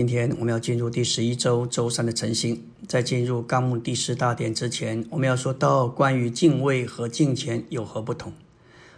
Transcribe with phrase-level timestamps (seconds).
[0.00, 8.32] 今天我们要进入第十一周周三的晨星，在进入纲目第四大点之前，我们要说到关于敬畏和敬虔有何不同。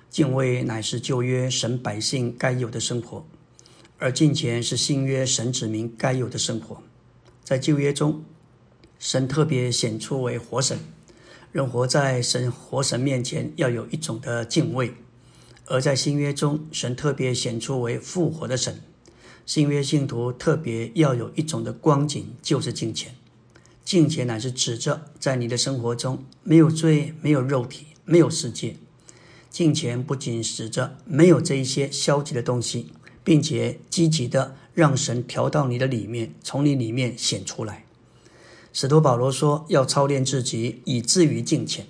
[0.08, 3.26] 敬畏乃是旧约神百姓该有的生活，
[3.98, 6.80] 而敬虔是新约神子民该有的生活。
[7.42, 8.22] 在旧约中，
[9.00, 10.78] 神特别显出为活神，
[11.50, 14.90] 人活在神活神面前要有一种的敬畏；
[15.66, 18.80] 而在新约中，神特别显出为复活的神。
[19.44, 23.14] 新约信徒特别要有一种的光景，就是敬虔。
[23.84, 28.76] 敬虔乃是指着在你的生活中没有罪、没有肉体、没有世界。
[29.50, 32.92] 敬虔不仅指着没有这一些消极的东西，
[33.24, 37.84] 并且积极的让神调到你的里面，从你里面显出来。
[38.72, 41.86] 使徒保罗说要操练自己，以至于敬虔。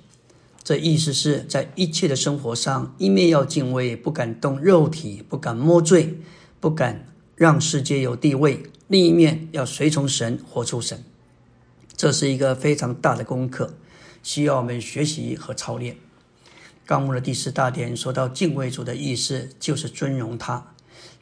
[0.64, 6.18] 这意思是在一切的生活上，一面要敬畏，不敢动肉体，不敢摸罪，
[6.58, 7.11] 不敢。
[7.42, 11.02] 让世界有地位，另一面要随从神，活出神，
[11.96, 13.74] 这是一个非常大的功课，
[14.22, 15.96] 需要我们学习和操练。
[16.86, 20.72] 纲目的第四大点说到敬畏主的意思，就是尊荣他。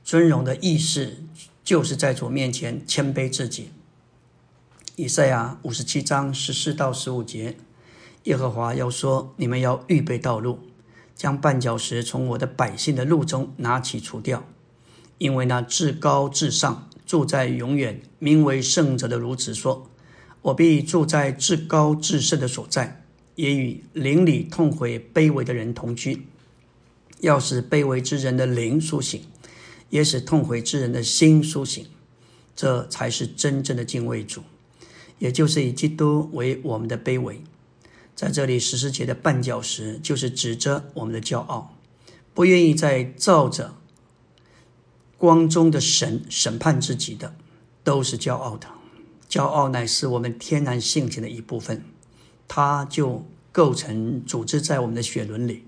[0.05, 1.23] 尊荣的意思，
[1.65, 3.71] 就是在主面前谦卑自己。
[4.97, 7.57] 以赛亚五十七章十四到十五节，
[8.25, 10.59] 耶和华要说：你们要预备道路，
[11.17, 14.45] 将绊脚石从我的百姓的路中拿起除掉。
[15.21, 19.91] 因为那至高至上住在永远名为圣者的如此说
[20.41, 23.05] ：“我必住在至高至圣的所在，
[23.35, 26.27] 也与灵里痛悔卑微的人同居。
[27.21, 29.21] 要使卑微之人的灵苏醒，
[29.91, 31.85] 也使痛悔之人的心苏醒。
[32.57, 34.41] 这才是真正的敬畏主，
[35.19, 37.43] 也就是以基督为我们的卑微。
[38.17, 41.77] 在这里，十四节的绊脚石就是指着我们的骄傲，
[42.33, 43.75] 不愿意再照着。”
[45.21, 47.35] 光中的神审判自己的，
[47.85, 48.67] 都是骄傲的。
[49.29, 51.85] 骄傲乃是我们天然性情的一部分，
[52.49, 55.67] 它就构成组织在我们的血轮里。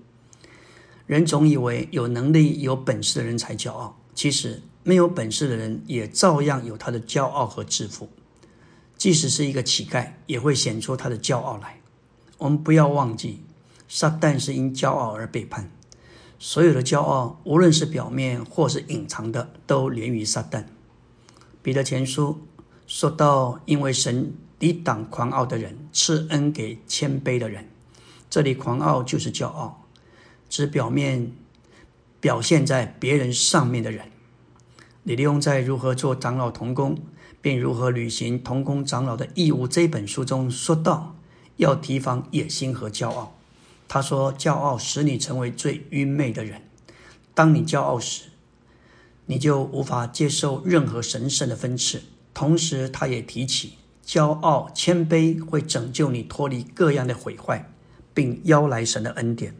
[1.05, 8.09] 人总以为有能力、有本事的人才骄傲，其实没有本事的人也照样有他的骄傲和自负。
[8.97, 11.79] 即使是一个乞丐，也会显出他的骄傲来。
[12.39, 13.43] 我们不要忘记，
[13.87, 15.69] 撒旦是因骄傲而背叛。
[16.39, 20.65] 所有的骄傲，无论是表面或是隐藏的，都连于撒旦。
[21.61, 22.41] 彼得前书
[22.85, 27.69] 说到：“因为神抵挡狂傲的人，赐恩给谦卑的人。”
[28.29, 29.85] 这里狂傲就是骄傲，
[30.49, 31.31] 指表面
[32.19, 34.07] 表现在别人上面的人。
[35.03, 36.97] 李利用在《如何做长老同工，
[37.41, 41.15] 并如何履行同工长老的义务》这本书中说到，
[41.57, 43.35] 要提防野心和骄傲。
[43.93, 46.63] 他说：“骄傲使你成为最愚昧的人。
[47.35, 48.23] 当你骄傲时，
[49.27, 52.01] 你就无法接受任何神圣的分赐。
[52.33, 57.69] 同时，他也提起，骄傲谦卑会拯救你脱离各样的毁坏，
[58.15, 59.53] 并邀来神的恩典。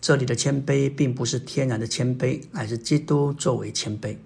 [0.00, 4.16] 这里的谦卑并不是天然的谦卑，乃是基督作为谦卑。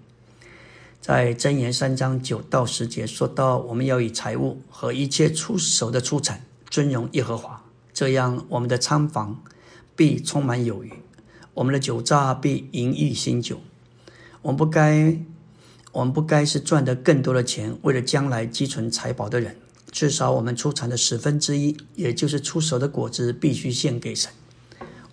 [1.03, 7.61] 在箴言三章九到十节说到，我们要以财物和一切出手的出产尊荣耶和华。”
[7.95, 9.41] 这样，我们的仓房
[9.95, 10.93] 必充满有余，
[11.55, 13.61] 我们的酒榨必盈溢新酒。
[14.43, 15.17] 我们不该，
[15.93, 19.57] 我们不该是赚得更多的钱，为了将来积存财宝的人。
[19.93, 24.33] 至少我们出产的十分之一，也就是出手的果子，必须献给神。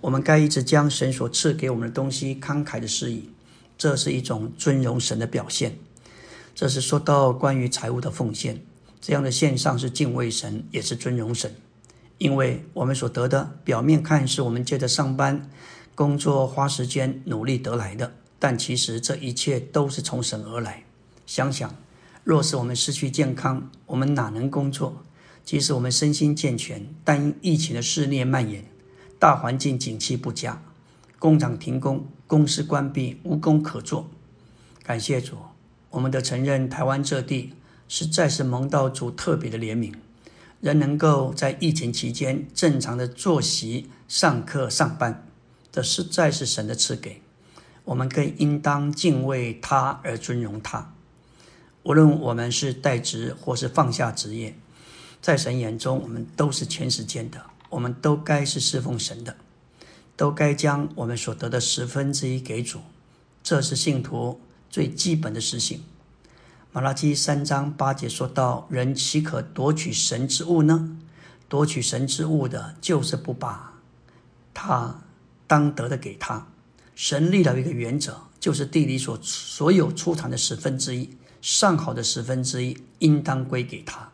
[0.01, 3.29] 我们该一直将神所赐给我们的东西慷慨的施以，
[3.77, 5.77] 这是一种尊荣神的表现。
[6.55, 8.63] 这是说到关于财务的奉献，
[8.99, 11.53] 这样的献上是敬畏神，也是尊荣神。
[12.21, 15.49] 因为我们所得的，表面看是我们借着上班、
[15.95, 20.83] 工作、花时间、努力得来的，但其实这一切都是从神而来。
[21.25, 21.75] 想想，
[22.23, 25.01] 若是我们失去健康，我们哪能工作？
[25.43, 28.65] 即使我们身心健全，但因疫情的肆虐蔓延，
[29.17, 30.61] 大环境景气不佳，
[31.17, 34.07] 工厂停工，公司关闭，无工可做。
[34.83, 35.37] 感谢主，
[35.89, 37.53] 我们的承认，台湾这地
[37.87, 39.91] 实在是蒙到主特别的怜悯。
[40.61, 45.27] 人能够在疫情期间正常的作息、上课、上班，
[45.71, 47.21] 这实在是神的赐给。
[47.83, 50.93] 我们更应当敬畏他而尊荣他。
[51.81, 54.55] 无论我们是代职或是放下职业，
[55.19, 57.41] 在神眼中，我们都是全时间的。
[57.71, 59.37] 我们都该是侍奉神的，
[60.15, 62.81] 都该将我们所得的十分之一给主。
[63.41, 65.81] 这是信徒最基本的实行。
[66.73, 70.97] 马拉基三章八节说到：“人岂可夺取神之物呢？
[71.49, 73.73] 夺取神之物的，就是不把
[74.53, 75.01] 他
[75.47, 76.47] 当得的给他。
[76.95, 84.09] 神立了一个原则，就是地里所所有出产的十分之一，上好的十分之一应当归给他。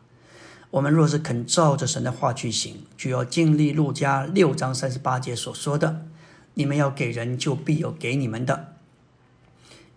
[0.72, 6.08] 我们若是肯照着神的话去行，就要经历路加六章三十八节所说的
[6.56, 8.74] ：“你们要给人，就必有给你们的。”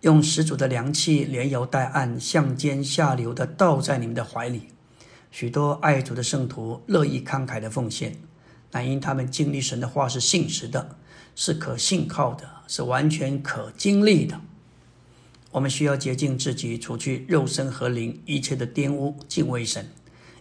[0.01, 4.63] 用十足的良器，连摇带按，向肩下流的倒在你们的怀里。
[5.29, 8.17] 许多爱主的圣徒乐意慷慨的奉献，
[8.71, 10.97] 乃因他们经历神的话是信实的，
[11.35, 14.41] 是可信靠的，是完全可经历的。
[15.51, 19.87] 我们需要洁净自己，除去肉身和灵一切的玷污，敬畏神。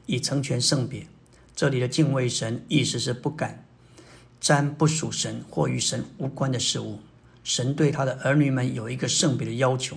[0.06, 1.06] 以成全圣别。
[1.54, 3.64] 这里的敬畏神，意思是不敢
[4.40, 6.98] 沾不属神或与神无关的事物。
[7.42, 9.96] 神对他的儿女们有一个圣别的要求。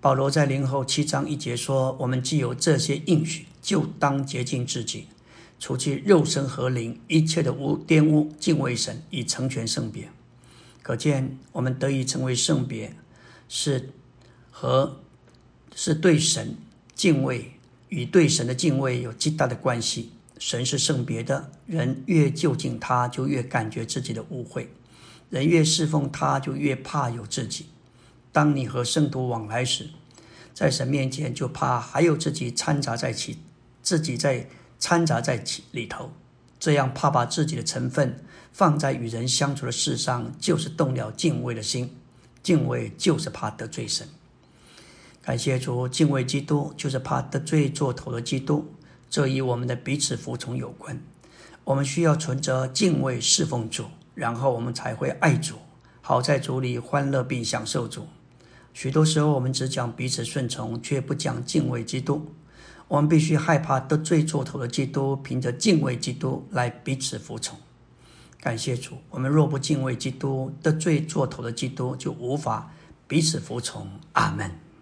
[0.00, 5.06] 保罗在零后七章一节说：“我们既有这些应许，就当洁净自己，
[5.58, 10.08] 除去肉身和灵一切的污玷污，敬畏神，以成全圣别。”
[10.82, 12.94] 可见，我们得以成为圣别，
[13.48, 13.90] 是
[14.50, 15.00] 和
[15.74, 16.56] 是对神
[16.94, 17.52] 敬畏。
[17.88, 20.10] 与对神的敬畏有极大的关系。
[20.38, 24.66] 神是圣别的，人越就近他，就越感觉自己的污秽；
[25.30, 27.66] 人越侍奉他，就越怕有自己。
[28.32, 29.88] 当你和圣徒往来时，
[30.54, 33.38] 在神面前就怕还有自己掺杂在其，
[33.82, 36.12] 自己在掺杂在其里头。
[36.58, 41.94] 这样怕把自己的成分放在与人相处的事上，就是动了敬畏的心。
[42.42, 44.08] 敬畏就是怕得罪神。
[45.20, 48.72] 感谢主，敬畏基督就是怕得罪做头的基督，
[49.10, 51.02] 这与我们的彼此服从有关。
[51.64, 55.56] 我们需要存着敬畏侍奉主，然后我们才会爱主，
[56.00, 58.06] 好在主里欢乐并享受主。
[58.72, 62.34] 许多时候，我们只讲彼此顺从，却不讲敬畏基督。
[62.88, 67.58] 我们必须害怕得罪做头的基督，凭着敬畏基督来彼此服从。
[68.40, 72.72] 感谢主，我们若不敬畏基督，得罪做头的基督就无法
[73.06, 73.86] 彼此服从。
[74.12, 74.50] 阿门。